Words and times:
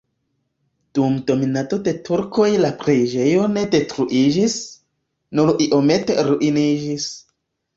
Dum 0.99 1.17
dominado 1.27 1.77
de 1.87 1.93
turkoj 2.07 2.47
la 2.63 2.71
preĝejo 2.81 3.45
ne 3.59 3.67
detruiĝis, 3.75 4.57
nur 5.41 5.53
iomete 5.67 6.17
ruiniĝis. 6.31 7.07